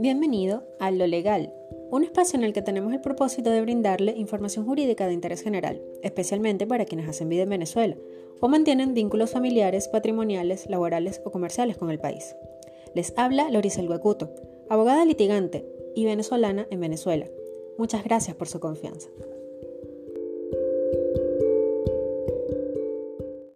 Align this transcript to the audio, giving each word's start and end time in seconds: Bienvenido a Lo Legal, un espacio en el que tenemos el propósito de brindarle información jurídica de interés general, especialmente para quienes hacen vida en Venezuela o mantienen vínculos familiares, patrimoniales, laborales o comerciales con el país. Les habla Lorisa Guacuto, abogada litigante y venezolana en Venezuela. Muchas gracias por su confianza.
Bienvenido 0.00 0.62
a 0.78 0.92
Lo 0.92 1.08
Legal, 1.08 1.52
un 1.90 2.04
espacio 2.04 2.38
en 2.38 2.44
el 2.44 2.52
que 2.52 2.62
tenemos 2.62 2.92
el 2.92 3.00
propósito 3.00 3.50
de 3.50 3.60
brindarle 3.60 4.12
información 4.16 4.64
jurídica 4.64 5.08
de 5.08 5.12
interés 5.12 5.42
general, 5.42 5.82
especialmente 6.04 6.68
para 6.68 6.84
quienes 6.84 7.08
hacen 7.08 7.28
vida 7.28 7.42
en 7.42 7.48
Venezuela 7.48 7.96
o 8.38 8.46
mantienen 8.46 8.94
vínculos 8.94 9.32
familiares, 9.32 9.88
patrimoniales, 9.88 10.70
laborales 10.70 11.20
o 11.24 11.32
comerciales 11.32 11.76
con 11.76 11.90
el 11.90 11.98
país. 11.98 12.36
Les 12.94 13.12
habla 13.16 13.50
Lorisa 13.50 13.82
Guacuto, 13.82 14.32
abogada 14.68 15.04
litigante 15.04 15.66
y 15.96 16.04
venezolana 16.04 16.68
en 16.70 16.78
Venezuela. 16.78 17.26
Muchas 17.76 18.04
gracias 18.04 18.36
por 18.36 18.46
su 18.46 18.60
confianza. 18.60 19.08